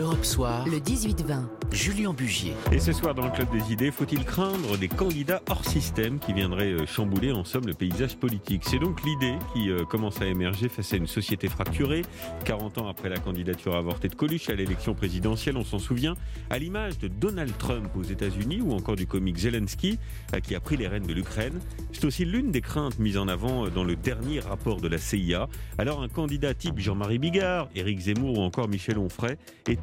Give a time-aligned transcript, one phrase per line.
[0.00, 1.60] Europe Soir, le 18-20.
[1.72, 2.52] Julien Bugier.
[2.72, 6.32] Et ce soir, dans le Club des idées, faut-il craindre des candidats hors système qui
[6.32, 8.62] viendraient euh, chambouler en somme le paysage politique?
[8.64, 12.02] C'est donc l'idée qui euh, commence à émerger face à une société fracturée.
[12.44, 16.16] 40 ans après la candidature avortée de Coluche à l'élection présidentielle, on s'en souvient,
[16.48, 19.98] à l'image de Donald Trump aux États-Unis ou encore du comique Zelensky
[20.34, 21.60] euh, qui a pris les rênes de l'Ukraine.
[21.92, 25.48] C'est aussi l'une des craintes mises en avant dans le dernier rapport de la CIA.
[25.78, 29.36] Alors un candidat type Jean-Marie Bigard, Éric Zemmour ou encore Michel Onfray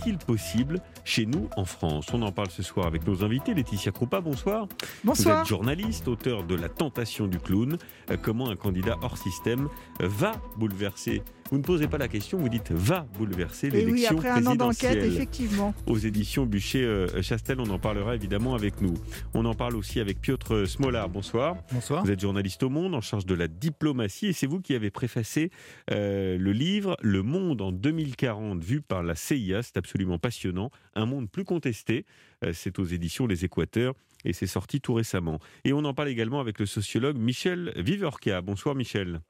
[0.07, 2.07] est-il possible chez nous en France?
[2.13, 3.53] On en parle ce soir avec nos invités.
[3.53, 4.67] Laetitia Kroupa, bonsoir.
[5.03, 5.35] Bonsoir.
[5.35, 7.77] Vous êtes journaliste, auteur de La tentation du clown.
[8.09, 9.67] Euh, comment un candidat hors système
[9.99, 14.29] va bouleverser vous ne posez pas la question, vous dites va bouleverser l'élection oui, après
[14.29, 15.13] un an d'enquête, présidentielle.
[15.13, 15.73] effectivement.
[15.85, 18.93] Aux éditions Bûcher-Chastel, on en parlera évidemment avec nous.
[19.33, 21.09] On en parle aussi avec Piotr Smolar.
[21.09, 21.55] Bonsoir.
[21.71, 22.03] Bonsoir.
[22.03, 24.91] Vous êtes journaliste au Monde, en charge de la diplomatie, et c'est vous qui avez
[24.91, 25.51] préfacé
[25.91, 29.63] euh, le livre Le Monde en 2040, vu par la CIA.
[29.63, 30.69] C'est absolument passionnant.
[30.95, 32.05] Un monde plus contesté.
[32.43, 33.93] Euh, c'est aux éditions Les Équateurs,
[34.25, 35.39] et c'est sorti tout récemment.
[35.63, 38.41] Et on en parle également avec le sociologue Michel Vivorca.
[38.41, 39.21] Bonsoir Michel.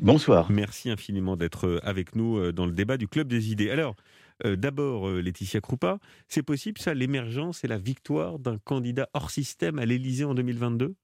[0.00, 0.50] Bonsoir.
[0.50, 3.70] Merci infiniment d'être euh, avec nous euh, dans le débat du Club des idées.
[3.70, 3.94] Alors,
[4.44, 9.78] euh, d'abord, Laetitia Kroupa, c'est possible ça, l'émergence et la victoire d'un candidat hors système
[9.78, 10.94] à l'Élysée en 2022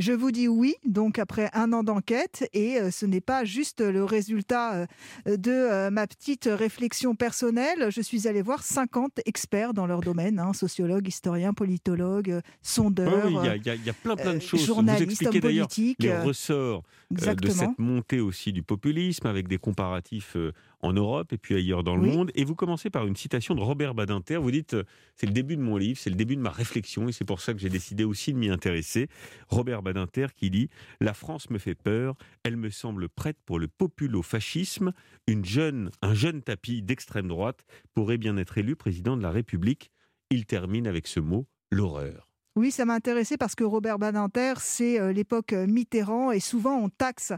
[0.00, 3.82] Je vous dis oui, donc après un an d'enquête, et euh, ce n'est pas juste
[3.82, 4.86] le résultat
[5.28, 7.88] euh, de euh, ma petite réflexion personnelle.
[7.90, 13.34] Je suis allée voir 50 experts dans leur domaine, hein, sociologues, historiens, politologues, sondeurs, oui,
[13.44, 14.60] il y, y a- il y a plein plein de choses.
[14.60, 15.98] Vous journalistes, expliquez d'ailleurs politiques.
[16.02, 20.34] les ressorts de cette montée aussi du populisme avec des comparatifs
[20.82, 22.16] en Europe et puis ailleurs dans le Oui.
[22.16, 22.30] monde.
[22.34, 24.36] Et vous commencez par une citation de Robert Badinter.
[24.36, 24.84] Vous dites euh,
[25.16, 27.40] c'est le début de mon livre, c'est le début de ma réflexion et c'est pour
[27.40, 29.08] ça que j'ai décidé aussi de m'y intéresser.
[29.48, 30.68] Robert Badinter qui dit
[31.00, 34.92] La France me fait peur, elle me semble prête pour le populo-fascisme.
[35.26, 39.90] Une jeune, un jeune tapis d'extrême droite pourrait bien être élu président de la République.
[40.30, 42.29] Il termine avec ce mot l'horreur.
[42.56, 46.76] Oui, ça m'a intéressé parce que Robert Badinter, c'est euh, l'époque euh, Mitterrand et souvent
[46.76, 47.32] on taxe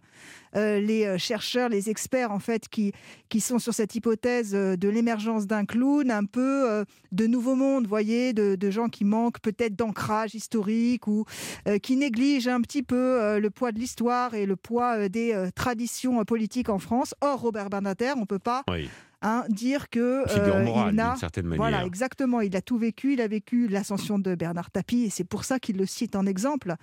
[0.56, 2.93] euh, les chercheurs, les experts en fait qui,
[3.28, 8.33] qui sont sur cette hypothèse de l'émergence d'un clown, un peu de nouveau monde, voyez,
[8.33, 11.25] de, gens qui manquent peut-être d'ancrage historique ou
[11.83, 16.69] qui négligent un petit peu le poids de l'histoire et le poids des traditions politiques
[16.69, 17.15] en France.
[17.21, 18.62] Or, Robert Badinter, on ne peut pas.
[19.22, 21.62] Hein, dire que euh, morale il certaine manière.
[21.62, 22.41] voilà, exactement.
[22.41, 23.15] Il a tout vécu.
[23.15, 26.27] Il a vécu l'ascension de Bernard Tapie et c'est pour ça qu'il le cite en
[26.27, 26.75] exemple.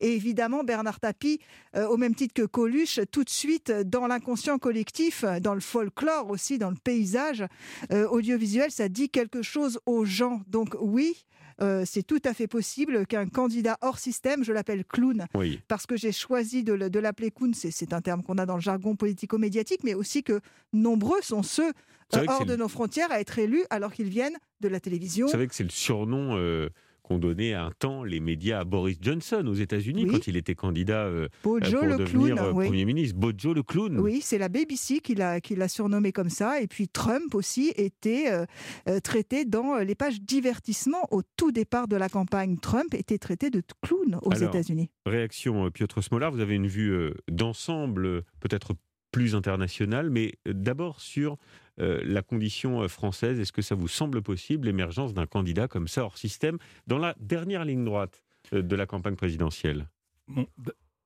[0.00, 1.40] Et évidemment, Bernard Tapie,
[1.76, 6.30] euh, au même titre que Coluche, tout de suite dans l'inconscient collectif, dans le folklore
[6.30, 7.44] aussi, dans le paysage
[7.92, 10.42] euh, audiovisuel, ça dit quelque chose aux gens.
[10.48, 11.24] Donc oui.
[11.60, 15.60] Euh, c'est tout à fait possible qu'un candidat hors système, je l'appelle clown, Oui.
[15.68, 18.54] parce que j'ai choisi de, le- de l'appeler clown, c'est, un terme qu'on a dans
[18.56, 20.40] le jargon politico-médiatique, mais aussi que
[20.72, 21.72] nombreux sont ceux
[22.14, 25.26] euh, hors de le- nos frontières à être élus alors qu'ils viennent de la télévision.
[25.26, 26.68] Vous savez que c'est le surnom euh,
[27.08, 30.12] qu'ont donné à un temps les médias à Boris Johnson aux États-Unis Oui.
[30.12, 32.66] quand il était candidat euh, Bojo pour le devenir clown, euh, oui.
[32.66, 33.18] Premier ministre.
[33.18, 33.98] Bojo le clown.
[33.98, 36.60] Oui, c'est la BBC qui l'a, qui l'a surnommé comme ça.
[36.60, 38.44] Et puis Trump aussi était euh,
[38.88, 42.58] euh, traité dans les pages divertissement au tout départ de la campagne.
[42.58, 44.90] Trump était traité de clown aux Alors, États-Unis.
[45.06, 48.74] Réaction Piotr Smolar, vous avez une vue d'ensemble peut-être
[49.10, 51.38] plus internationale, mais d'abord sur
[51.80, 53.38] euh, la condition euh, française.
[53.40, 57.14] Est-ce que ça vous semble possible l'émergence d'un candidat comme ça hors système dans la
[57.20, 58.22] dernière ligne droite
[58.52, 59.88] euh, de la campagne présidentielle?
[60.26, 60.46] Bon,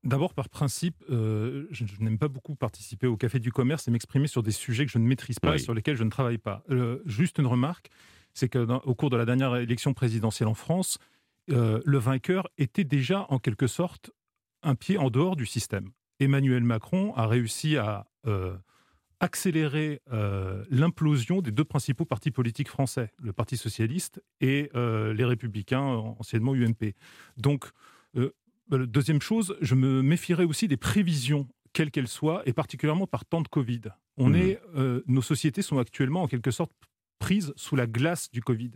[0.05, 3.93] D'abord, par principe, euh, je, je n'aime pas beaucoup participer au Café du Commerce et
[3.93, 5.57] m'exprimer sur des sujets que je ne maîtrise pas Oui.
[5.57, 6.65] et sur lesquels je ne travaille pas.
[6.71, 7.89] Euh, juste une remarque,
[8.35, 10.99] c'est qu'au cours de la dernière élection présidentielle en France,
[11.53, 14.11] euh, le vainqueur était déjà en quelque sorte
[14.65, 15.91] un pied en dehors du système.
[16.19, 18.07] Emmanuel Macron a réussi à
[19.23, 25.25] accélérer euh, l'implosion des deux principaux partis politiques français, le Parti socialiste et euh, les
[25.25, 26.95] Républicains, anciennement UMP.
[27.37, 27.71] Donc,
[28.17, 28.35] euh,
[28.73, 33.25] euh, deuxième chose, je me méfierais aussi des prévisions, quelles qu'elles soient, et particulièrement par
[33.25, 33.83] temps de Covid.
[34.17, 34.37] On Mhm.
[34.37, 34.61] est,
[35.07, 36.73] nos sociétés sont actuellement en quelque sorte
[37.19, 38.73] prises sous la glace du Covid.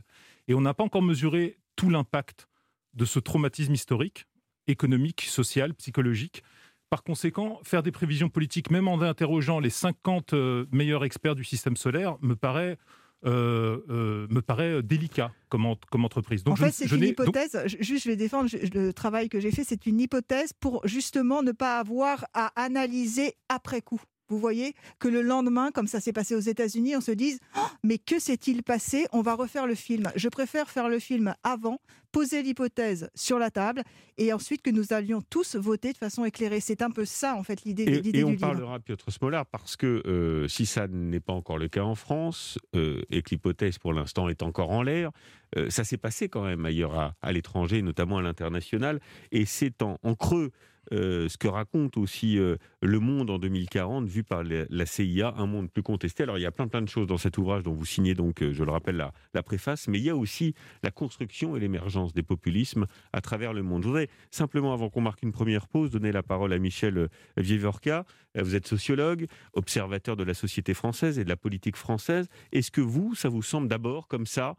[0.48, 2.48] Et on n'a pas encore mesuré tout l'impact
[2.94, 4.26] de ce traumatisme historique,
[4.68, 6.42] économique, social, psychologique.
[6.88, 11.42] Par conséquent, faire des prévisions politiques, même en interrogeant les 50 euh, meilleurs experts du
[11.42, 12.78] système solaire, me paraît,
[13.24, 16.44] euh, euh, me paraît délicat comme, en- comme entreprise.
[16.44, 17.60] Donc en fait, c'est une donc- hypothèse.
[17.80, 19.64] Juste, je vais défendre je- le travail que j'ai fait.
[19.64, 24.00] C'est une hypothèse pour justement ne pas avoir à analyser après coup.
[24.28, 27.60] Vous voyez, que le lendemain, comme ça s'est passé aux États-Unis, on se dise oh,
[27.82, 29.06] mais que s'est-il passé?
[29.12, 30.10] On va refaire le film.
[30.16, 31.78] Je préfère faire le film avant,
[32.12, 33.82] poser l'hypothèse sur la table,
[34.18, 36.60] et ensuite que nous allions tous voter de façon éclairée.
[36.60, 39.76] C'est un peu ça, en fait, l'idée et, du et on parlera, Piotr Smolar, parce
[39.76, 43.78] que euh, si ça n'est pas encore le cas en France, euh, et que l'hypothèse
[43.78, 45.10] pour l'instant est encore en l'air,
[45.56, 49.00] euh, ça s'est passé quand même ailleurs à, à l'étranger, notamment à l'international,
[49.30, 50.52] et c'est en, en creux
[50.92, 55.46] euh, ce que raconte aussi euh, Le Monde en 2040, vu par la, CIA, un
[55.46, 56.22] monde plus contesté.
[56.22, 58.42] Alors il y a plein plein de choses dans cet ouvrage dont vous signez donc,
[58.42, 61.60] euh, je le rappelle, la, la, préface, mais il y a aussi la construction et
[61.60, 63.82] l'émergence des populismes à travers le monde.
[63.82, 68.04] Je voudrais simplement, avant qu'on marque une première pause, donner la parole à Michel Vievorka.
[68.38, 72.28] Vous êtes sociologue, observateur de la société française et de la politique française.
[72.52, 74.56] Est-ce que vous, ça vous semble d'abord comme ça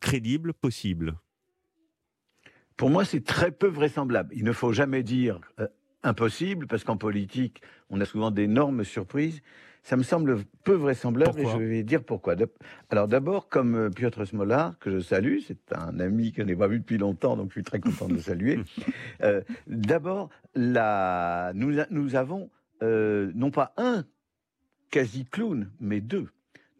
[0.00, 1.16] crédible, possible?
[2.80, 4.30] Pour moi, c'est très peu vraisemblable.
[4.34, 5.68] Il ne faut jamais dire euh,
[6.02, 7.60] impossible, parce qu'en politique,
[7.90, 9.42] on a souvent d'énormes surprises.
[9.82, 12.36] Ça me semble peu vraisemblable pourquoi et je vais dire pourquoi.
[12.88, 16.56] Alors d'abord, comme euh, Piotr Smolar, que je salue, c'est un ami que je n'ai
[16.56, 18.58] pas vu depuis longtemps, donc je suis très content de le saluer.
[19.22, 21.52] Euh, d'abord, la...
[21.54, 22.48] nous, nous avons
[22.82, 24.06] euh, non pas un
[24.90, 26.28] quasi-clown, mais deux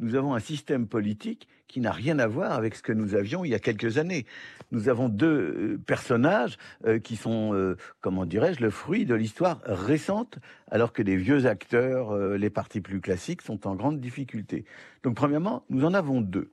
[0.01, 3.45] nous avons un système politique qui n'a rien à voir avec ce que nous avions
[3.45, 4.27] il y a quelques années.
[4.73, 9.61] Nous avons deux euh, personnages euh, qui sont, euh, comment dirais-je, le fruit de l'histoire
[9.65, 10.39] récente,
[10.71, 14.65] alors que les vieux acteurs, les partis plus classiques, sont en grande difficulté.
[15.05, 16.51] Donc, premièrement, nous en avons deux.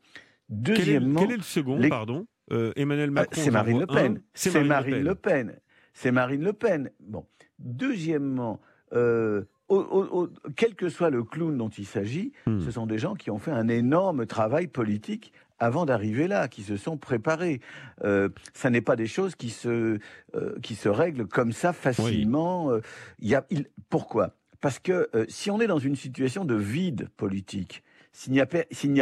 [0.49, 1.89] Deuxièmement, quel est, quel est le second, les...
[1.89, 2.27] pardon
[2.75, 3.41] Emmanuel Macron.
[3.41, 4.21] C'est Marine Le Pen.
[4.33, 5.59] C'est Marine, Marine, Le Pen.
[5.93, 6.91] C'est Marine Le Pen.
[7.01, 7.25] Bon.
[7.59, 8.61] Deuxièmement,
[8.93, 12.61] euh, au, au, au, quel que soit le clown dont il s'agit, hmm.
[12.61, 16.63] ce sont des gens qui ont fait un énorme travail politique avant d'arriver là, qui
[16.63, 17.61] se sont préparés.
[18.03, 19.99] Euh, ça n'est pas des choses qui se
[20.35, 22.67] euh, qui se règlent comme ça facilement.
[22.67, 22.81] Oui.
[23.19, 24.35] Il y a, il, pourquoi?
[24.61, 28.47] Parce que euh, si on est dans une situation de vide politique, s'il n'y a,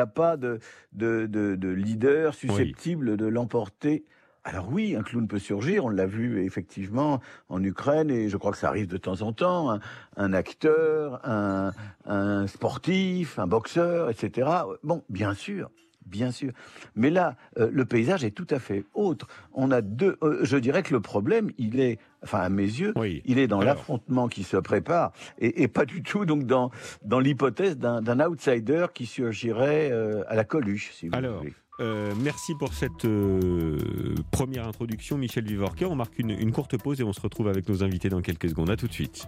[0.02, 0.60] a pas de,
[0.92, 3.18] de, de, de leader susceptible oui.
[3.18, 4.04] de l'emporter,
[4.46, 7.20] alors oui, un clown peut surgir, on l'a vu effectivement
[7.50, 9.80] en Ukraine, et je crois que ça arrive de temps en temps, un,
[10.18, 11.72] un acteur, un,
[12.06, 14.48] un, sportif, un boxeur, etc.
[14.84, 15.72] Bon, bien sûr,
[16.06, 16.52] bien sûr.
[16.94, 19.28] Mais là, euh, le paysage est tout à fait autre.
[19.52, 22.94] On a deux, euh, je dirais que le problème, il est, enfin à mes yeux,
[22.98, 23.24] oui.
[23.26, 26.70] il est dans l'affrontement qui se prépare, et, et, pas du tout donc dans,
[27.04, 31.40] dans l'hypothèse d'un outsider qui surgirait euh, à la Coluche, si vous Alors.
[31.40, 31.56] voulez.
[31.82, 35.88] Euh, merci pour cette euh, première introduction, Michel Vivorca.
[35.88, 38.70] On marque une, courte pause et on se retrouve avec nos invités dans quelques secondes.
[38.70, 39.28] À tout de suite.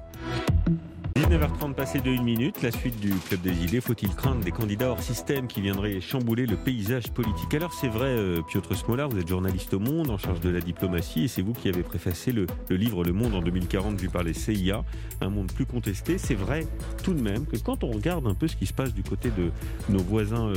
[1.15, 3.81] 19h30 passé de 1 minute, la suite du Club des idées.
[3.81, 7.53] Faut-il craindre des candidats hors système qui viendraient chambouler le paysage politique?
[7.53, 10.61] Alors c'est vrai, euh, Piotr Smolar, vous êtes journaliste au Monde, en charge de la
[10.61, 14.23] diplomatie, et c'est vous qui avez préfacé le, livre Le Monde en 2040 vu par
[14.23, 14.85] les CIA,
[15.19, 16.17] un monde plus contesté.
[16.17, 16.65] C'est vrai
[17.03, 19.29] tout de même que quand on regarde un peu ce qui se passe du côté
[19.31, 19.51] de
[19.89, 20.53] nos voisins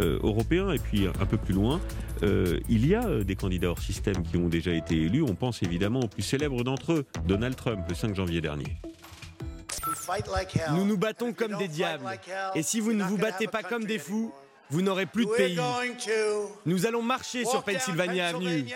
[0.00, 1.80] euh, européens et puis un peu plus loin,
[2.22, 5.22] euh, il y a euh, des candidats hors système qui ont déjà été élus.
[5.22, 8.76] On pense évidemment au plus célèbre d'entre eux, Donald Trump, le 5 janvier dernier.
[10.72, 12.04] Nous nous battons comme des diables.
[12.54, 14.32] Et si vous ne vous battez pas comme des fous,
[14.70, 15.58] vous n'aurez plus de pays.
[16.66, 18.66] Nous allons marcher sur Pennsylvania Avenue.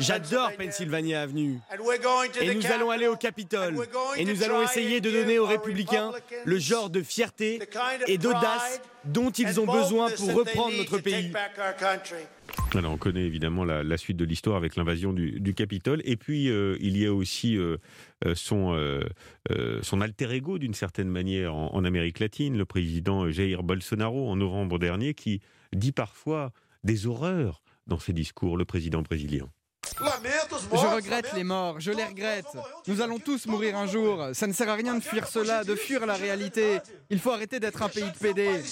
[0.00, 1.60] J'adore Pennsylvania Avenue.
[2.40, 3.76] Et nous allons aller au Capitole.
[4.16, 6.12] Et nous allons essayer de donner aux républicains
[6.44, 7.60] le genre de fierté
[8.06, 11.32] et d'audace dont ils ont besoin pour reprendre notre pays.
[12.74, 16.02] Alors, on connaît évidemment la, suite de l'histoire avec l'invasion du, Capitole.
[16.04, 17.76] Et puis, euh, il y a aussi euh,
[18.34, 19.02] son, euh,
[19.82, 24.36] son alter ego, d'une certaine manière, en, en, Amérique latine, le président Jair Bolsonaro, en
[24.36, 25.40] novembre dernier, qui
[25.72, 26.52] dit parfois
[26.82, 29.48] des horreurs dans ses discours, le président brésilien.
[30.72, 32.46] Je regrette les morts, je les regrette.
[32.86, 34.28] Nous allons tous mourir un jour.
[34.32, 36.80] Ça ne sert à rien de fuir cela, de fuir la réalité.
[37.10, 38.62] Il faut arrêter d'être un pays de PD.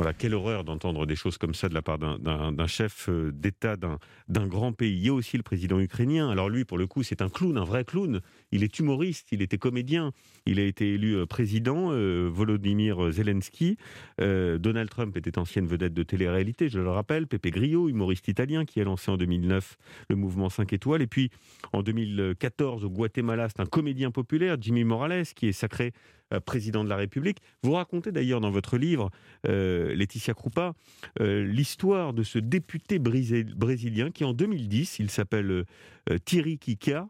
[0.00, 3.76] Voilà, quelle horreur d'entendre des choses comme ça de la part d'un chef euh, d'État
[3.76, 4.94] d'un grand pays.
[4.94, 6.30] Il y a aussi le président ukrainien.
[6.30, 8.22] Alors lui, pour le coup, c'est un clown, un vrai clown.
[8.50, 10.12] Il est humoriste, il était comédien.
[10.46, 13.76] Il a été élu euh, président, euh, Volodymyr Zelensky.
[14.18, 17.26] Donald Trump était ancienne vedette de télé-réalité, je le rappelle.
[17.26, 19.76] Pepe Grillo, humoriste italien, qui a lancé en 2009
[20.08, 21.02] le mouvement 5 étoiles.
[21.02, 21.30] Et puis,
[21.74, 25.92] en 2014, au Guatemala, c'est un comédien populaire, Jimmy Morales, qui est sacré
[26.38, 27.38] président de la République.
[27.62, 29.10] Vous racontez d'ailleurs dans votre livre,
[29.48, 30.74] euh, Laetitia Krupa,
[31.20, 37.08] euh, l'histoire de ce député brésilien qui en 2010, il s'appelle euh, Thierry Kika,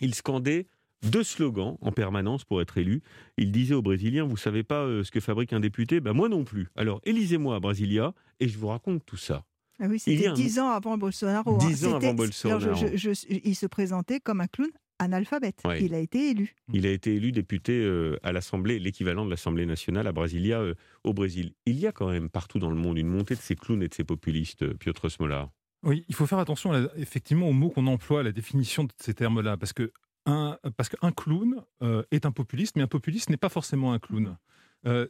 [0.00, 0.66] il scandait
[1.02, 3.02] deux slogans en permanence pour être élu.
[3.38, 6.00] Il disait aux Brésiliens, vous savez pas ce que fabrique un député?
[6.00, 6.68] Ben moi non plus.
[6.76, 9.44] Alors élisez-moi à Brasilia et je vous raconte tout ça.
[9.82, 10.64] Ah oui, c'était dix un...
[10.64, 11.56] ans avant Bolsonaro.
[11.56, 11.92] Dix hein.
[11.92, 12.62] ans avant Bolsonaro.
[12.62, 15.62] Alors je, je, je, il se présentait comme un clown analphabète.
[15.80, 16.54] Il a été élu.
[16.72, 20.74] Il a été élu député euh, à l'Assemblée, l'équivalent de l'Assemblée nationale à Brasilia, euh,
[21.04, 21.54] au Brésil.
[21.66, 23.88] Il y a quand même partout dans le monde une montée de ces clowns et
[23.88, 25.50] de ces populistes, euh, Piotr Smolar.
[25.82, 29.14] Oui, il faut faire attention effectivement aux mots qu'on emploie, à la définition de ces
[29.14, 29.90] termes-là, parce que
[30.26, 31.62] un, parce qu'un clown
[32.10, 34.36] est un populiste, mais un populiste n'est pas forcément un clown.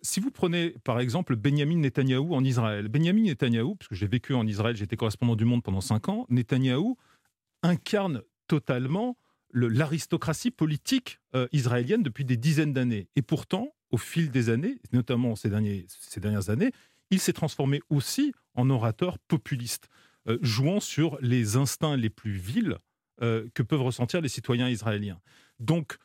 [0.02, 4.32] si vous prenez par exemple Benjamin Netanyahou en Israël, Benjamin Netanyahou, parce que j'ai vécu
[4.32, 6.96] en Israël, j'étais correspondant du Monde pendant cinq ans, Netanyahou
[7.64, 9.16] incarne totalement
[9.52, 13.08] l'aristocratie politique euh, israélienne depuis des dizaines d'années.
[13.16, 16.72] Et pourtant, au fil des années, notamment ces, derniers, ces dernières années,
[17.10, 19.88] il s'est transformé aussi en orateur populiste,
[20.28, 22.78] euh, jouant sur les instincts les plus vils
[23.22, 25.20] euh, que peuvent ressentir les citoyens israéliens.
[25.58, 25.98] Donc,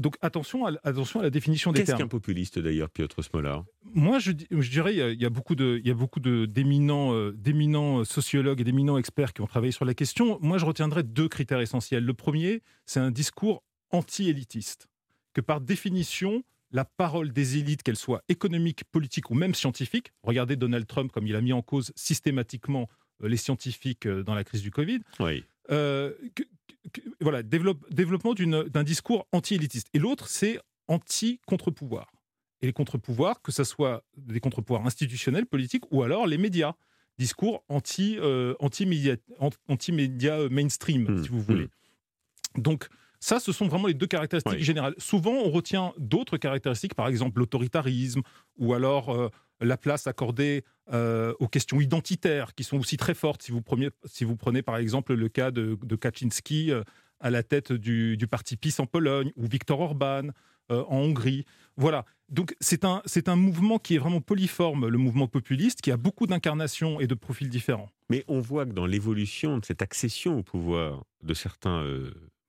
[0.00, 1.98] donc attention à, attention à la définition des termes.
[1.98, 3.64] Qu'est-ce qu'un populiste d'ailleurs, Piotr Smolar?
[3.94, 7.14] Moi, je, je, dirais il y, a, beaucoup de, il y a beaucoup de d'éminents,
[7.14, 10.38] euh, d'éminents sociologues et d'éminents experts qui ont travaillé sur la question.
[10.40, 12.04] Moi, je retiendrai deux critères essentiels.
[12.04, 14.88] Le premier, c'est un discours anti-élitiste,
[15.34, 16.42] que par définition,
[16.72, 21.26] la parole des élites, qu'elles soient économiques, politiques ou même scientifiques, regardez Donald Trump comme
[21.26, 22.88] il a mis en cause systématiquement
[23.22, 25.00] euh, les scientifiques euh, dans la crise du Covid.
[25.18, 25.44] Oui.
[25.70, 26.12] Euh,
[27.20, 29.88] voilà, développement d'un discours anti-élitiste.
[29.94, 30.58] Et l'autre, c'est
[30.88, 32.10] anti-contre-pouvoir.
[32.62, 36.74] Et les contre-pouvoirs, que ce soit des contre-pouvoirs institutionnels, politiques, ou alors les médias.
[37.18, 39.16] Discours anti, euh, anti-média
[39.68, 41.68] anti euh, mainstream, mmh, si vous voulez.
[42.56, 42.62] Mmh.
[42.62, 42.88] Donc,
[43.20, 44.94] ça, ce sont vraiment les deux caractéristiques générales.
[44.96, 48.22] Souvent, on retient d'autres caractéristiques, par exemple l'autoritarisme,
[48.58, 49.28] ou alors euh,
[49.60, 53.42] la place accordée euh, aux questions identitaires, qui sont aussi très fortes.
[53.42, 56.82] Si vous prenez, si vous prenez par exemple le cas de, Kaczynski euh,
[57.20, 60.28] à la tête du, parti PiS en Pologne, ou Viktor Orban
[60.70, 61.44] en Hongrie.
[61.76, 62.04] Voilà.
[62.28, 65.96] Donc c'est un, c'est un mouvement qui est vraiment polyforme, le mouvement populiste, qui a
[65.96, 67.90] beaucoup d'incarnations et de profils différents.
[68.08, 71.84] Mais on voit que dans l'évolution de cette accession au pouvoir de certains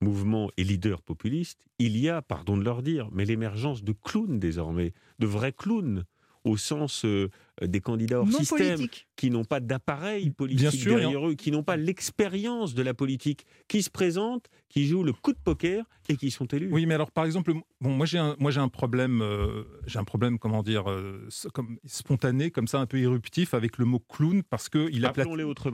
[0.02, 4.40] mouvements et leaders populistes, il y a, pardon de leur dire, mais l'émergence de clowns
[4.40, 6.06] désormais, de vrais clowns
[6.44, 7.30] au sens euh,
[7.62, 8.88] des candidats hors système
[9.22, 13.84] qui n'ont pas d'appareil politique derrière eux, qui n'ont pas l'expérience de la politique, qui
[13.84, 16.70] se présentent, qui jouent le coup de poker et qui sont élus.
[16.72, 20.00] Oui, mais alors par exemple, bon, moi j'ai un, moi j'ai un problème, euh, j'ai
[20.00, 24.00] un problème, comment dire, euh, comme spontané, comme ça, un peu éruptif avec le mot
[24.00, 25.30] clown parce que il a plati,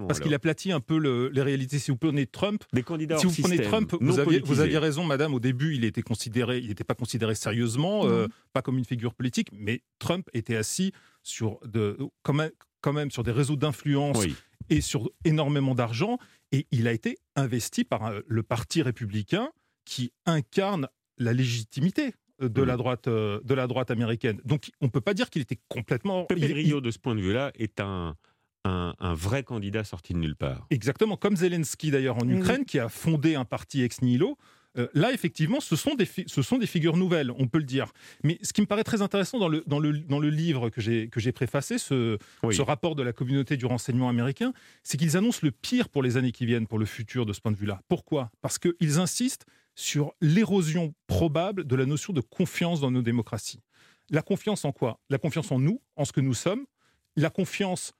[0.10, 1.80] parce qu'il aplati un peu les réalités.
[1.80, 5.06] Si vous prenez Trump, des candidats si vous prenez Trump, vous aviez, vous aviez raison,
[5.06, 5.34] Madame.
[5.34, 9.14] Au début, il était considéré, il n'était pas considéré sérieusement, euh, pas comme une figure
[9.14, 10.92] politique, mais Trump était assis
[11.24, 12.52] sur de, quand même,
[12.82, 14.26] quand même sur des réseaux d'influence
[14.70, 16.18] et sur énormément d'argent.
[16.52, 19.50] Et il a été investi par euh, le Parti républicain
[19.86, 24.40] qui incarne la légitimité euh, de, la, droite, euh, de la droite américaine.
[24.46, 26.26] Donc on ne peut pas dire qu'il était complètement...
[26.26, 28.16] Pepe Rio, de ce point de vue-là, est un,
[28.64, 30.68] un, vrai candidat sorti de nulle part.
[30.70, 34.38] Exactement, comme Zelensky d'ailleurs en Ukraine, qui a fondé un parti ex nihilo.
[34.78, 37.92] Euh, là, effectivement, ce sont, des ce sont des figures nouvelles, on peut le dire.
[38.24, 40.82] Mais ce qui me paraît très intéressant dans le, dans le, dans le livre que
[40.82, 42.18] j'ai préfacé, ce,
[42.52, 44.54] ce rapport de la communauté du renseignement américain,
[44.84, 47.42] c'est qu'ils annoncent le pire pour les années qui viennent, pour le futur de ce
[47.42, 47.82] point de vue-là.
[47.88, 48.32] Pourquoi?
[48.42, 53.62] Parce qu'ils insistent sur l'érosion probable de la notion de confiance dans nos démocraties.
[54.10, 55.00] La confiance en quoi?
[55.10, 56.66] La confiance en nous, en ce que nous sommes,
[57.16, 57.94] la confiance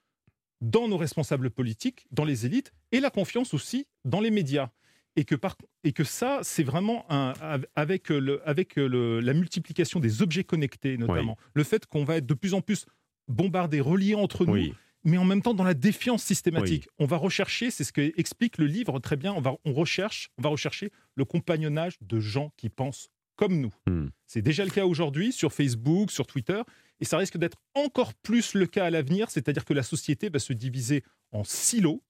[0.60, 4.70] dans nos responsables politiques, dans les élites, et la confiance aussi dans les médias
[5.18, 7.32] et que, par, et que ça, c'est vraiment un,
[7.74, 12.26] avec, le, avec le, la multiplication des objets connectés, notamment, le fait qu'on va être
[12.26, 12.86] de plus en plus
[13.26, 14.72] bombardé, relié entre nous.
[15.02, 18.58] Mais en même temps, dans la défiance systématique, on va rechercher, c'est ce que explique
[18.58, 19.32] le livre très bien.
[19.32, 23.74] On va, on recherche, on va rechercher le compagnonnage de gens qui pensent comme nous.
[23.88, 24.08] Hmm.
[24.26, 26.62] C'est déjà le cas aujourd'hui sur Facebook, sur Twitter,
[27.00, 30.38] et ça risque d'être encore plus le cas à l'avenir, c'est-à-dire que la société va
[30.38, 32.02] se diviser en silos,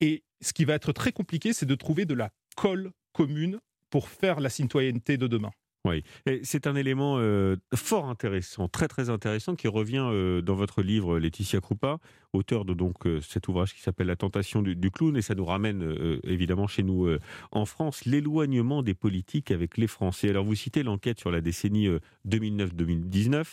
[0.00, 3.58] et ce qui va être très compliqué, c'est de trouver de la colle commune
[3.90, 5.50] pour faire la citoyenneté de demain.
[5.84, 6.02] Oui,
[6.42, 11.18] c'est un élément euh, fort intéressant, très très intéressant, qui revient euh, dans votre livre,
[11.18, 11.98] Laetitia Krupa,
[12.32, 15.44] auteur de donc euh, cet ouvrage qui s'appelle La tentation du, clown, et ça nous
[15.44, 17.08] ramène évidemment chez nous
[17.52, 20.28] en France, l'éloignement des politiques avec les Français.
[20.30, 21.88] Alors vous citez l'enquête sur la décennie
[22.26, 23.44] 2009-2019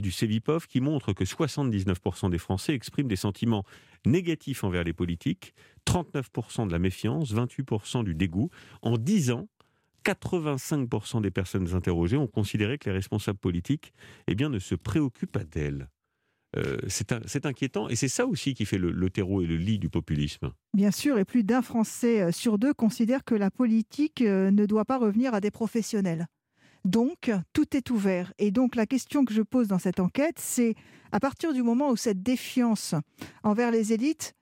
[0.00, 3.64] du CEVIPOF qui montre que 79% des Français expriment des sentiments
[4.06, 5.54] négatifs envers les politiques,
[5.86, 8.50] 39% de la méfiance, 28% du dégoût.
[8.82, 9.48] En 10 ans,
[10.04, 13.92] 85% des personnes interrogées ont considéré que les responsables politiques
[14.26, 15.88] eh bien, ne se préoccupent pas d'elles.
[16.56, 19.88] Euh, c'est inquiétant et c'est ça aussi qui fait le, terreau et le lit du
[19.88, 20.52] populisme.
[20.72, 24.64] Bien sûr, et plus d'un Français euh, sur deux considère que la politique euh, ne
[24.64, 26.26] doit pas revenir à des professionnels.
[26.84, 28.32] Donc, tout est ouvert.
[28.38, 30.74] Et donc, la question que je pose dans cette enquête, c'est
[31.12, 32.94] à partir du moment où cette défiance
[33.42, 34.34] envers les élites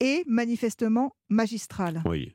[0.00, 2.34] est manifestement magistrale, oui.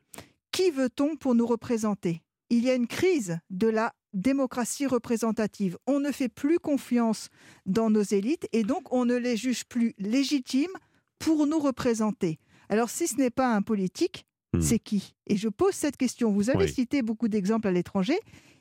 [0.52, 2.22] qui veut-on pour nous représenter?
[2.50, 5.76] Il y a une crise de la démocratie représentative.
[5.86, 7.28] On ne fait plus confiance
[7.66, 10.72] dans nos élites et donc on ne les juge plus légitimes
[11.18, 12.38] pour nous représenter.
[12.68, 14.60] Alors si ce n'est pas un politique, hmm.
[14.60, 15.14] c'est qui?
[15.26, 16.30] Et je pose cette question.
[16.30, 18.18] Vous avez cité beaucoup d'exemples à l'étranger.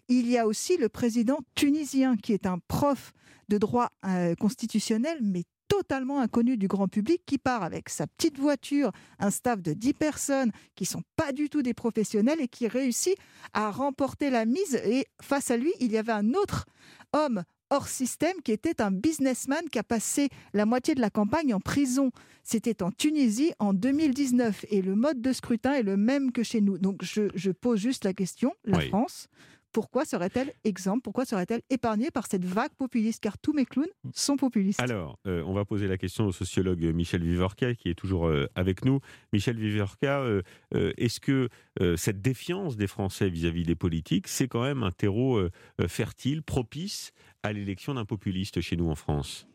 [0.10, 3.14] Il y a aussi le président tunisien qui est un prof
[3.50, 5.44] de droit euh, constitutionnel, mais
[5.78, 9.94] totalement inconnu du grand public, qui part avec sa petite voiture, un staff de 10
[9.96, 13.16] personnes qui sont pas du tout des professionnels et qui réussit
[13.54, 14.76] à remporter la mise.
[14.86, 16.68] Et face à lui, il y avait un autre
[17.12, 21.56] homme hors système qui était un businessman qui a passé la moitié de la campagne
[21.56, 22.12] en prison.
[22.44, 26.62] C'était en Tunisie en 2019 et le mode de scrutin est le même que chez
[26.62, 26.78] nous.
[26.78, 29.28] Donc je, je pose juste la question, la France
[29.74, 33.22] pourquoi serait-elle exemple Pourquoi serait-elle épargnée par cette vague populiste?
[33.22, 34.80] Car tous mes clowns sont populistes.
[34.80, 38.48] Alors, euh, on va poser la question au sociologue Michel Vivorca, qui est toujours euh,
[38.56, 39.00] avec nous.
[39.34, 41.50] Michel Vivorca, euh, est-ce que
[41.98, 45.42] cette défiance des Français vis-à-vis des politiques, c'est quand même un terreau
[45.88, 47.12] fertile, propice
[47.42, 49.48] à l'élection d'un populiste chez nous en France?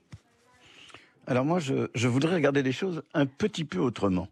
[1.29, 4.29] Alors moi, je, je, voudrais regarder les choses un petit peu autrement.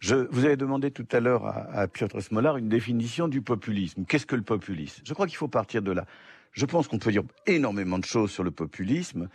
[0.00, 4.06] Je, vous avez demandé tout à l'heure à, Piotr Smolar une définition du populisme.
[4.06, 5.02] Qu'est-ce que le populisme?
[5.04, 6.06] Je crois qu'il faut partir de là.
[6.52, 9.28] Je pense qu'on peut dire énormément de choses sur le populisme,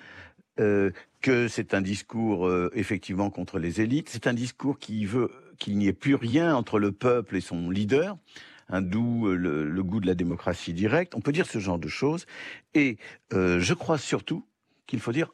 [0.60, 0.90] euh,
[1.22, 5.78] que c'est un discours euh, effectivement contre les élites, c'est un discours qui veut qu'il
[5.78, 8.18] n'y ait plus rien entre le peuple et son leader,
[8.68, 11.14] un doux euh, le, goût de la démocratie directe.
[11.14, 12.26] On peut dire ce genre de choses.
[12.74, 12.98] Et
[13.32, 14.46] je crois surtout
[14.88, 15.32] qu'il faut dire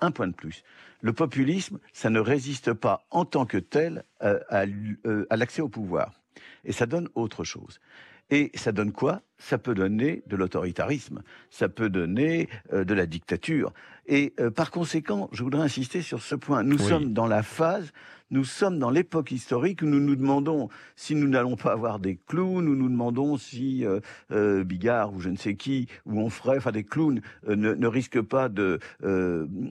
[0.00, 0.62] un point de plus.
[1.00, 5.68] Le populisme, ça ne résiste pas en tant que tel euh, euh, à, l'accès au
[5.68, 6.12] pouvoir.
[6.64, 7.80] Et ça donne autre chose.
[8.30, 9.22] Et ça donne quoi?
[9.38, 13.72] Ça peut donner de l'autoritarisme, ça peut donner euh, de la dictature.
[14.08, 16.62] Et par conséquent, je voudrais insister sur ce point.
[16.62, 17.92] Nous sommes dans la phase
[18.30, 22.18] nous sommes dans l'époque historique où nous nous demandons si nous n'allons pas avoir des
[22.26, 24.00] clowns, nous nous demandons si euh,
[24.32, 27.74] euh, Bigard ou je ne sais qui, ou on ferait, enfin des clowns, euh, ne,
[27.74, 28.78] ne risquent pas de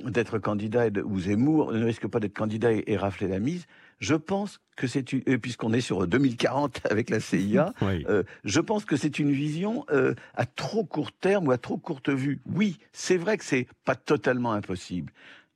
[0.07, 3.65] d'être candidat ou Zemmour ne risque pas d'être candidat et, rafler la mise.
[3.99, 7.73] Je pense que c'est puisqu'on est sur 2040 avec la CIA,
[8.43, 9.85] je pense que c'est une vision
[10.35, 12.39] à trop court terme ou à trop courte vue.
[12.45, 15.11] Oui, c'est vrai que c'est pas totalement impossible.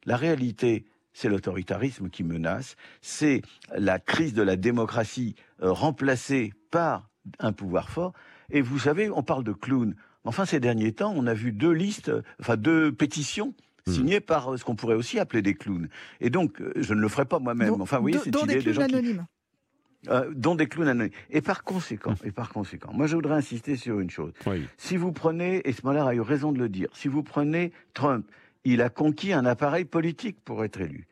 [0.05, 0.85] La réalité,
[1.19, 3.41] c'est l'autoritarisme qui menace, c'est
[3.75, 8.13] la crise de la démocratie euh, remplacée par un pouvoir fort.
[8.51, 9.95] Et vous savez, on parle de clowns.
[10.23, 13.53] Enfin, ces derniers temps, on a vu deux listes, enfin deux pétitions
[13.85, 13.91] hmm.
[13.91, 15.89] signées par euh, ce qu'on pourrait aussi appeler des clowns.
[16.21, 17.81] Et donc, euh, je ne le ferai pas moi-même.
[17.81, 19.25] Enfin, vous voyez, cette idée des, gens anonymes.
[20.33, 21.11] dont des clowns anonymes.
[21.31, 24.31] Et par conséquent, et par conséquent, moi je voudrais insister sur une chose.
[24.77, 28.25] Si vous prenez, et Smollett a eu raison de le dire, si vous prenez Trump,
[28.63, 31.08] il a conquis un appareil politique pour être élu.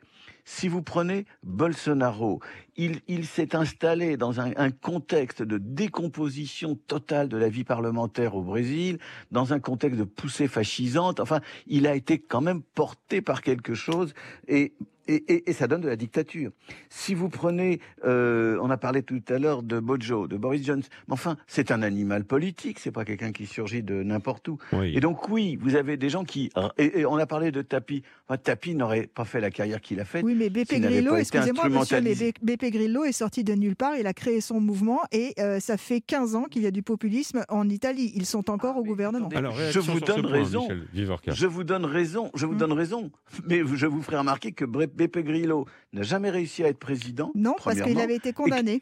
[0.50, 2.40] Si vous prenez Bolsonaro,
[2.78, 8.42] il, s'est installé dans un, un, contexte de décomposition totale de la vie parlementaire au
[8.42, 8.98] Brésil,
[9.30, 11.20] dans un contexte de poussée fascisante.
[11.20, 14.14] Enfin, il a été quand même porté par quelque chose
[14.48, 14.72] et
[15.08, 16.52] et, ça donne de la dictature.
[16.90, 20.88] Si vous prenez, euh, on a parlé tout à l'heure de Bojo, de Boris Johnson,
[21.08, 24.58] mais enfin, c'est un animal politique, c'est pas quelqu'un qui surgit de n'importe où.
[24.84, 28.04] Et donc oui, vous avez des gens qui, et, on a parlé de Tapi.
[28.28, 30.24] Enfin, Tapi n'aurait pas fait la carrière qu'il a faite.
[30.24, 34.08] Oui, mais BP Grillo, excusez-moi, monsieur, mais BP Grillo est sorti de nulle part, il
[34.08, 37.44] a créé son mouvement et euh, ça fait 15 ans qu'il y a du populisme
[37.50, 38.12] en Italie.
[38.16, 39.30] Ils sont encore au gouvernement.
[39.36, 40.68] Alors, je vous donne raison.
[40.94, 42.32] je vous donne raison.
[42.36, 43.12] Je vous donne raison.
[43.48, 44.66] Mais je vous ferai remarquer que
[44.98, 47.32] Beppe Grillo n'a jamais réussi à être président.
[47.36, 48.82] Non, parce qu'il avait été condamné.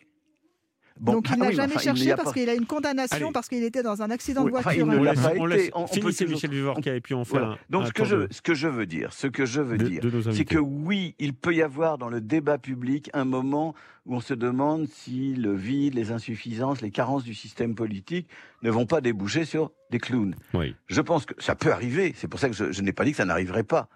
[0.99, 4.11] Donc il n'a jamais cherché parce qu'il a une condamnation parce qu'il était dans un
[4.11, 4.71] accident de voiture.
[4.71, 5.71] il on été.
[5.73, 8.67] On, finissez Michel Vivorca et puis on fait Donc ce que, je, ce que je
[8.67, 10.01] veux dire, ce que je veux dire,
[10.31, 13.75] c'est que oui, il peut y avoir dans le débat public un moment
[14.05, 18.29] où on se demande si le vide, les insuffisances, les carences du système politique
[18.61, 20.35] ne vont pas déboucher sur des clowns.
[20.53, 20.75] Oui.
[20.87, 22.13] Je pense que ça peut arriver.
[22.15, 23.89] C'est pour ça que je, je n'ai pas dit que ça n'arriverait pas.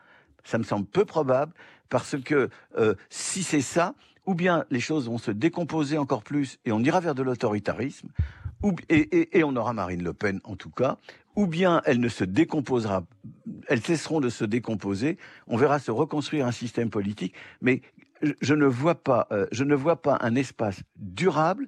[0.44, 1.54] Ça me semble peu probable
[1.90, 3.94] parce que euh, si c'est ça,
[4.26, 8.10] ou bien les choses vont se décomposer encore plus et on ira vers de l'autoritarisme,
[8.90, 10.98] et, on aura Marine Le Pen en tout cas,
[11.36, 13.04] ou bien elle ne se décomposera,
[13.68, 17.82] elles cesseront de se décomposer, on verra se reconstruire un système politique, mais
[18.42, 21.68] je ne vois pas, euh, je ne vois pas un espace durable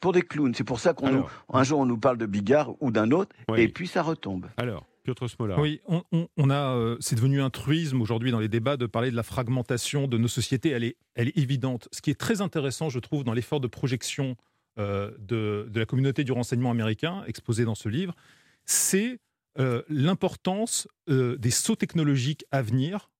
[0.00, 0.54] pour des clowns.
[0.54, 3.68] C'est pour ça qu'on un jour on nous parle de Bigard ou d'un autre, et
[3.68, 4.46] puis ça retombe.
[4.56, 5.26] Alors, Piotr.
[5.58, 9.16] Oui, on, a, euh, c'est devenu un truisme aujourd'hui dans les débats de parler de
[9.16, 10.70] la fragmentation de nos sociétés.
[10.70, 11.88] Elle est, elle est évidente.
[11.92, 14.36] Ce qui est très intéressant, je trouve, dans l'effort de projection
[14.78, 18.14] euh, de, la communauté du renseignement américain exposé dans ce livre,
[18.64, 19.20] c'est
[19.58, 23.10] euh, l'importance des sauts technologiques à venir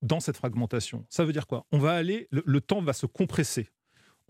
[0.00, 1.04] dans cette fragmentation.
[1.10, 1.66] Ça veut dire quoi?
[1.72, 3.68] On va aller, le, temps va se compresser.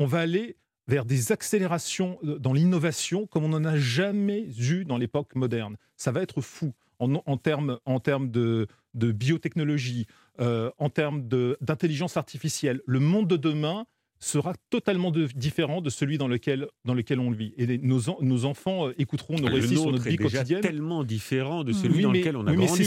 [0.01, 0.57] On va aller
[0.89, 5.77] vers des accélérations dans l'innovation comme on n'en a jamais eu dans l'époque moderne.
[5.97, 10.07] Ça va être fou en, en termes en de, de biotechnologie,
[10.41, 11.29] euh, en termes
[11.61, 12.81] d'intelligence artificielle.
[12.87, 13.87] Le monde de demain
[14.21, 17.53] sera totalement différent de celui dans lequel, dans lequel on vit.
[17.59, 20.63] Et nos, nos enfants euh, écouteront nos récits sur notre vie quotidienne.
[20.63, 22.79] tellement différent de celui dans lequel on a oui, grandi.
[22.79, 22.85] Mais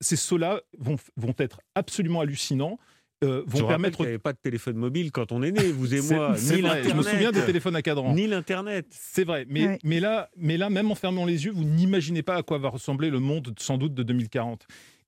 [0.00, 2.78] ces sauts-là vont, vont être absolument hallucinants.
[3.22, 4.00] Euh, vont Je permettre.
[4.00, 6.34] Il n'y avait pas de téléphone mobile quand on est né, vous et moi.
[6.36, 6.82] Ni vrai.
[6.82, 8.14] Je me souviens des téléphones à cadran.
[8.14, 8.86] Ni l'internet.
[8.90, 9.46] C'est vrai.
[9.48, 9.78] Mais, ouais.
[9.84, 12.68] mais, là, mais là, même en fermant les yeux, vous n'imaginez pas à quoi va
[12.68, 14.66] ressembler le monde sans doute de 2040.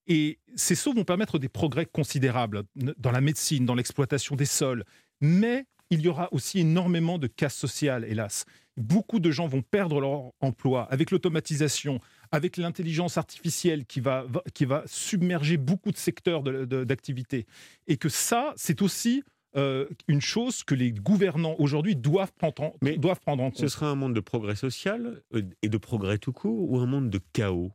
[0.09, 4.85] Et ces sauts vont permettre des progrès considérables dans la médecine, dans l'exploitation des sols.
[5.21, 8.45] Mais il y aura aussi énormément de casse sociale, hélas.
[8.77, 12.01] Beaucoup de gens vont perdre leur emploi avec l'automatisation,
[12.33, 17.47] avec l'intelligence artificielle qui va, qui va submerger beaucoup de secteurs d'activité.
[17.87, 19.23] Et que ça, c'est aussi
[19.57, 23.61] euh, une chose que les gouvernants aujourd'hui doivent prendre, en, Mais doivent prendre en compte.
[23.61, 26.87] Ce sera un monde de progrès social euh, et de progrès tout court ou un
[26.87, 27.73] monde de chaos?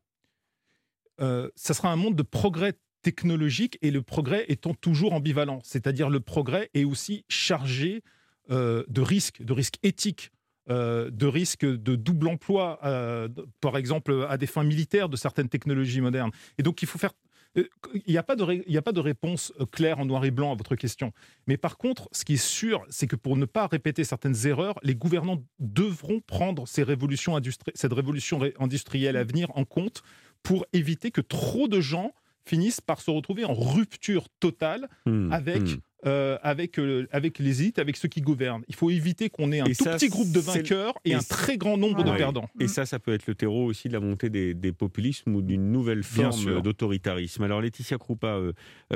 [1.22, 5.60] Euh, Ça sera un monde de progrès technologique et le progrès étant toujours ambivalent.
[5.64, 8.04] C'est-à-dire le progrès est aussi chargé
[8.52, 10.32] euh, de risques, de risques éthiques.
[10.70, 13.28] Euh, de risques de double emploi, euh,
[13.62, 16.30] par exemple à des fins militaires de certaines technologies modernes.
[16.60, 17.14] Et donc il faut faire
[17.56, 17.68] il
[18.08, 20.56] n'y a, pas de il a pas de réponse claire en noir et blanc à
[20.56, 21.12] votre question.
[21.48, 24.76] Mais par contre, ce qui est sûr, c'est que pour ne pas répéter certaines erreurs,
[24.84, 27.38] les gouvernants devront prendre ces révolutions
[27.74, 30.04] cette révolution industrielle à venir en compte
[30.44, 32.14] pour éviter que trop de gens
[32.46, 35.78] finissent par se retrouver en rupture totale mmh, avec, mmh.
[36.08, 38.64] Euh, avec, euh, avec les élites, avec ceux qui gouvernent.
[38.68, 41.14] Il faut éviter qu'on ait un et tout ça, petit groupe de vainqueurs et, et
[41.14, 42.12] un très grand nombre ouais.
[42.12, 42.50] de perdants.
[42.60, 45.44] Et ça, ça peut être le terreau aussi de la montée des, des populismes ou
[45.44, 47.44] d'une nouvelle forme d'autoritarisme.
[47.44, 48.54] Alors Laetitia Kroupa, euh,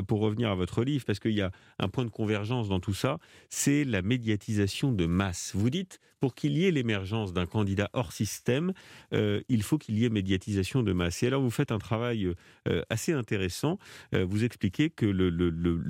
[0.08, 2.96] pour revenir à votre livre, parce qu'il y a un point de convergence dans tout
[2.96, 5.52] ça, c'est la médiatisation de masse.
[5.54, 8.74] Vous dites, pour qu'il y ait l'émergence d'un candidat hors système,
[9.14, 11.22] euh, il faut qu'il y ait médiatisation de masse.
[11.22, 12.34] Et alors vous faites un travail
[12.68, 13.78] euh, assez intéressant.
[14.16, 15.30] Euh, vous expliquez que le,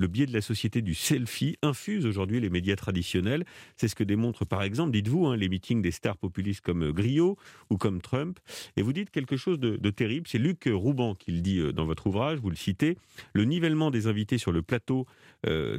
[0.08, 3.46] biais de la société du selfie infuse aujourd'hui les médias traditionnels.
[3.76, 7.38] C'est ce que démontre par exemple, dites-vous, hein, les meetings des stars populistes comme Griot
[7.70, 8.38] ou comme Trump.
[8.76, 10.28] Et vous dites quelque chose de, terrible.
[10.28, 12.98] C'est Luc Rouban qui le dit dans votre ouvrage, vous le citez.
[13.32, 15.06] Le nivellement des invités sur le plateau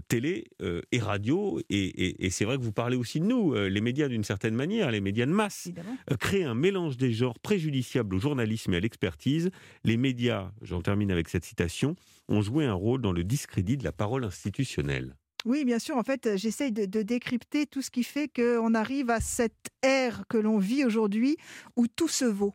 [0.08, 0.46] télé
[0.91, 1.62] et radio.
[1.70, 4.92] Et, et c'est vrai que vous parlez aussi de nous, les médias d'une certaine manière,
[4.92, 5.70] les médias de masse,
[6.12, 9.50] euh, créent un mélange des genres préjudiciable au journalisme et à l'expertise.
[9.84, 11.96] Les médias, j'en termine avec cette citation,
[12.28, 15.16] ont joué un rôle dans le discrédit de la parole institutionnelle.
[15.46, 15.96] Oui, bien sûr.
[15.98, 20.24] En fait, j'essaye de, de, décrypter tout ce qui fait qu'on arrive à cette ère
[20.28, 21.38] que l'on vit aujourd'hui
[21.76, 22.54] où tout se vaut.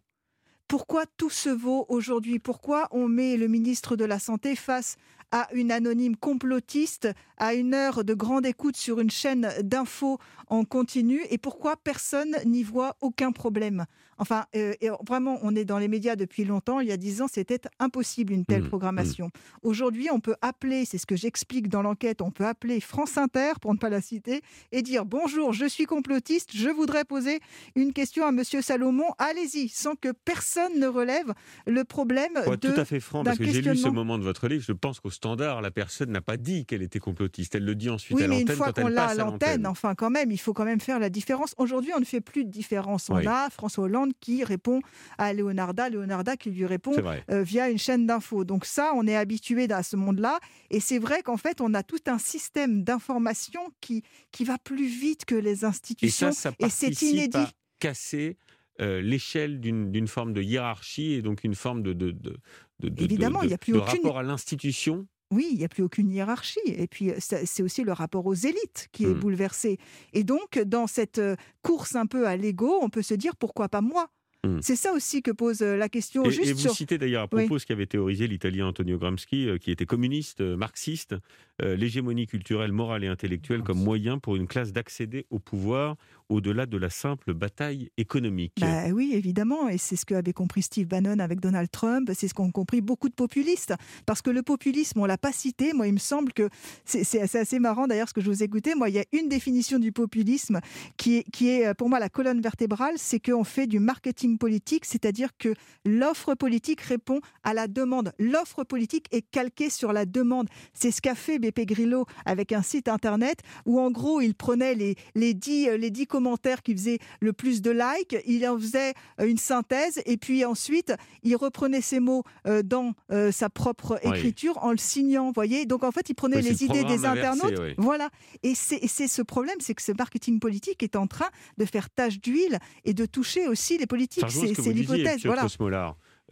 [0.69, 2.39] Pourquoi tout se vaut aujourd'hui?
[2.39, 4.97] Pourquoi on met le ministre de la Santé face
[5.33, 10.19] à une anonyme complotiste à une heure de grande écoute sur une chaîne d'infos
[10.49, 11.23] en continu.
[11.31, 13.87] Et pourquoi personne n'y voit aucun problème?
[14.23, 14.73] Enfin, euh,
[15.05, 16.79] vraiment, on est dans les médias depuis longtemps.
[16.79, 19.27] Il y a dix ans, c'était impossible une telle mmh, programmation.
[19.27, 19.67] Mmh.
[19.67, 23.55] Aujourd'hui, on peut appeler, c'est ce que j'explique dans l'enquête, on peut appeler France Inter,
[23.61, 27.41] pour ne pas la citer, et dire bonjour, je suis complotiste, je voudrais poser
[27.75, 29.07] une question à Monsieur Salomon.
[29.19, 31.35] Allez-y, sans que personne ne relève
[31.67, 34.23] le problème Pour de tout à fait franc, parce que j'ai lu ce moment de
[34.23, 37.57] votre livre, je pense qu'au standard, la personne n'a pas dit qu'elle était complotiste.
[37.57, 38.45] Elle le dit ensuite oui, à l'antenne.
[38.47, 41.01] Oui, une fois qu'on l'a à l'antenne, enfin, quand même, il faut quand même faire
[41.01, 41.57] la différence.
[41.59, 43.11] Aujourd'hui, on ne fait plus de différence.
[43.11, 43.27] On oui.
[43.27, 44.81] a François Hollande qui répond
[45.19, 46.95] à Leonarda, Leonarda qui lui répond
[47.31, 48.45] euh, via une chaîne d'infos.
[48.45, 50.39] Donc ça, on est habitué à ce monde-là.
[50.71, 54.87] Et c'est vrai qu'en fait, on a tout un système d'information qui, qui va plus
[54.87, 56.29] vite que les institutions.
[56.29, 57.37] Et, ça, ça et c'est inédit.
[57.39, 58.37] À casser
[58.81, 62.39] euh, l'échelle d'une forme de hiérarchie et donc une forme de, de, de,
[62.81, 63.97] de Évidemment, de, il y a plus de aucune...
[63.97, 66.61] rapport à l'institution oui, il n'y a plus aucune hiérarchie.
[66.67, 69.21] Et puis, c'est aussi le rapport aux élites qui est mmh.
[69.21, 69.79] bouleversé.
[70.13, 73.69] Et donc, dans cette euh, course un peu à l'ego, on peut se dire pourquoi
[73.69, 74.11] pas moi?
[74.45, 74.59] Mmh.
[74.61, 76.25] C'est ça aussi que pose la question.
[76.25, 76.75] Et, juste et vous sur...
[76.75, 77.61] citez d'ailleurs à propos oui.
[77.61, 81.15] ce qu'avait théorisé l'italien Antonio Gramsci, euh, qui était communiste, euh, marxiste,
[81.63, 85.97] euh, l'hégémonie culturelle, morale et intellectuelle comme moyen pour une classe d'accéder au pouvoir
[86.29, 88.55] au-delà de la simple bataille économique.
[88.61, 92.35] Bah oui, évidemment, et c'est ce qu'avait compris Steve Bannon avec Donald Trump, c'est ce
[92.35, 93.75] qu'ont compris beaucoup de populistes,
[94.07, 96.49] parce que le populisme, on l'a pas cité, moi il me semble que
[96.85, 99.79] c'est assez marrant d'ailleurs ce que je vous écoutais, moi il y a une définition
[99.79, 100.61] du populisme
[100.97, 104.87] qui est, qui est pour moi la colonne vertébrale, c'est qu'on fait du marketing politique,
[104.87, 108.13] c'est-à-dire que l'offre politique répond à la demande.
[108.19, 110.49] L'offre politique est calquée sur la demande.
[110.73, 114.97] C'est ce qu'a fait Grillo avec un site internet où en gros il prenait les,
[115.15, 119.39] les, 10, les 10 commentaires qui faisaient le plus de likes, il en faisait une
[119.39, 122.25] synthèse et puis ensuite il reprenait ces mots
[122.65, 122.95] dans
[123.31, 125.67] sa propre écriture en le signant, voyez.
[125.67, 127.61] Donc en fait il prenait les idées des internautes.
[127.79, 128.11] Voilà.
[128.43, 132.21] Et c'est ce problème, c'est que ce marketing politique est en train de faire tache
[132.21, 134.25] d'huile et de toucher aussi les politiques.
[134.31, 135.25] C'est l'hypothèse.
[135.25, 135.47] Voilà.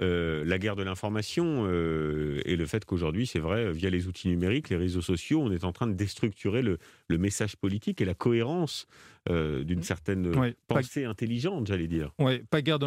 [0.00, 4.28] Euh, la guerre de l'information euh, et le fait qu'aujourd'hui, c'est vrai, via les outils
[4.28, 6.78] numériques, les réseaux sociaux, on est en train de déstructurer le,
[7.18, 8.86] message politique et la cohérence
[9.28, 12.12] euh, d'une certaine pensée intelligente, j'allais dire.
[12.18, 12.86] Oui, pas guerre de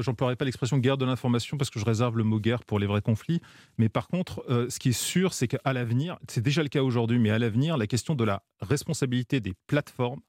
[0.00, 2.86] j'emploierai pas l'expression guerre de l'information parce que je réserve le mot guerre pour les
[2.86, 3.40] vrais conflits.
[3.78, 7.18] Mais par contre, ce qui est sûr, c'est qu'à l'avenir, c'est déjà le cas aujourd'hui,
[7.18, 10.20] mais à l'avenir, la question de la responsabilité des plateformes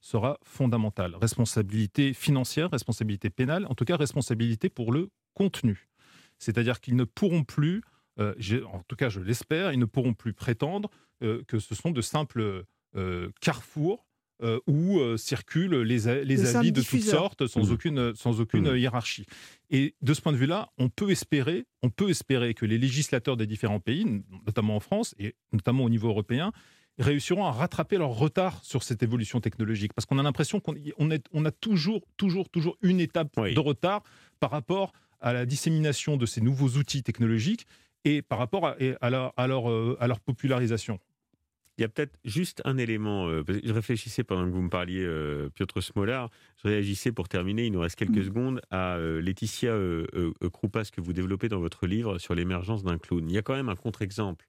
[0.00, 1.16] sera fondamentale.
[1.20, 5.88] Responsabilité financière, responsabilité pénale, en tout cas responsabilité pour le contenu.
[6.38, 7.82] C'est-à-dire qu'ils ne pourront plus,
[8.18, 8.34] euh,
[8.72, 10.90] en tout cas je l'espère, ils ne pourront plus prétendre
[11.22, 12.64] euh, que ce sont de simples
[12.96, 14.06] euh, carrefours
[14.66, 17.72] où circulent les, les avis de toutes sortes sans mmh.
[17.72, 18.76] aucune, sans aucune mmh.
[18.76, 19.24] hiérarchie.
[19.70, 23.38] Et de ce point de vue-là, on peut espérer, on peut espérer que les législateurs
[23.38, 26.52] des différents pays, notamment en France et notamment au niveau européen,
[26.98, 29.94] réussiront à rattraper leur retard sur cette évolution technologique.
[29.94, 34.02] Parce qu'on a l'impression qu'on on a toujours, toujours, toujours une étape de retard
[34.40, 34.92] par rapport
[35.24, 37.66] à la dissémination de ces nouveaux outils technologiques
[38.04, 41.00] et par rapport à, à, leur, à, leur, euh, à leur, popularisation.
[41.76, 43.26] Il y a peut-être juste un élément.
[43.26, 46.30] Euh, je réfléchissais pendant que vous me parliez, euh, Piotr Smolar.
[46.62, 48.24] Je réagissais pour terminer, il nous reste quelques mm.
[48.24, 49.76] secondes, à Laetitia
[50.52, 53.28] Kroupas que vous développez dans votre livre sur l'émergence d'un clown.
[53.28, 54.46] Il y a quand même un contre-exemple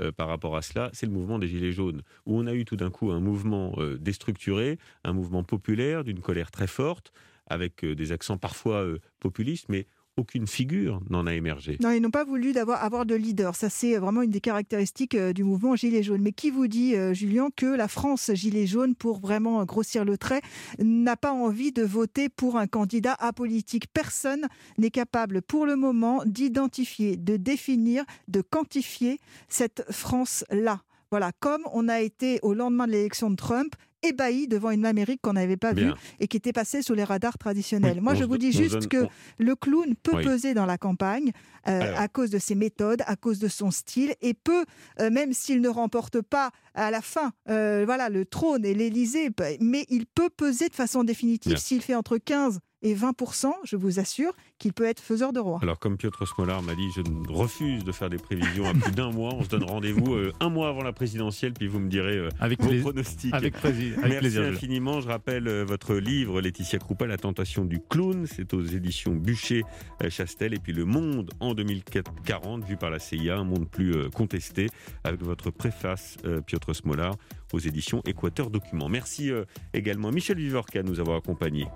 [0.00, 2.66] euh, par rapport à cela, c'est le mouvement des Gilets jaunes, où on a eu
[2.66, 7.12] tout d'un coup un mouvement euh, déstructuré, un mouvement populaire, d'une colère très forte,
[7.46, 8.86] avec euh, des accents parfois
[9.20, 11.76] populistes, mais aucune figure n'en a émergé.
[11.80, 13.54] Non, ils n'ont pas voulu avoir, de leader.
[13.54, 16.22] Ça, c'est vraiment une des caractéristiques euh, du mouvement Gilets jaunes.
[16.22, 20.16] Mais qui vous dit, euh, Julien, que la France Gilets jaunes, pour vraiment grossir le
[20.16, 20.40] trait,
[20.78, 23.92] n'a pas envie de voter pour un candidat apolitique?
[23.92, 24.46] Personne
[24.78, 30.80] n'est capable, pour le moment, d'identifier, de définir, de quantifier cette France-là.
[31.10, 33.74] Voilà, comme on a été au lendemain de l'élection de Trump,
[34.08, 37.38] ébahi devant une Amérique qu'on n'avait pas vue et qui était passée sous les radars
[37.38, 38.00] traditionnels.
[38.00, 39.06] Moi, je vous dis juste que
[39.38, 41.32] le clown peut peser dans la campagne
[41.68, 44.64] euh, à cause de ses méthodes, à cause de son style, et peut,
[45.00, 49.30] euh, même s'il ne remporte pas à la fin euh, voilà, le trône et l'Élysée,
[49.60, 51.56] mais il peut peser de façon définitive.
[51.56, 55.58] S'il fait entre 15 et 20%, je vous assure qu'il peut être faiseur de roi.
[55.62, 59.10] Alors, comme Piotr Smolar m'a dit, je refuse de faire des prévisions à plus d'un
[59.10, 59.34] mois.
[59.34, 62.28] On se donne rendez-vous euh, un mois avant la présidentielle, puis vous me direz euh,
[62.38, 63.34] avec vos pronostics.
[63.34, 63.98] Avec, plaisir.
[64.02, 65.00] Merci infiniment.
[65.00, 68.26] Je rappelle euh, votre livre, Laetitia Kroupa, La tentation du clown.
[68.26, 70.54] C'est aux éditions Bûcher-Chastel.
[70.54, 74.68] Et puis Le Monde en 2040, vu par la CIA, un monde plus contesté,
[75.04, 77.14] avec votre préface, Piotr Smolar,
[77.52, 78.88] aux éditions Équateur Documents.
[78.88, 79.30] Merci
[79.72, 81.66] également Michel Vivorca de nous avoir accompagnés.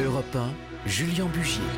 [0.00, 0.50] Europe 1,
[0.86, 1.64] Julien Bugier.